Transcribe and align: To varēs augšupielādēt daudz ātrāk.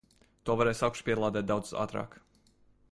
To 0.49 0.55
varēs 0.61 0.81
augšupielādēt 0.87 1.49
daudz 1.53 1.77
ātrāk. 1.87 2.21